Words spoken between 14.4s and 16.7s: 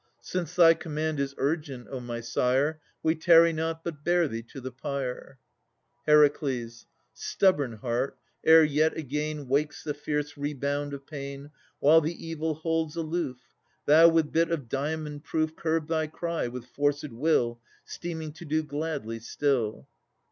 of diamond proof, Curb thy cry, with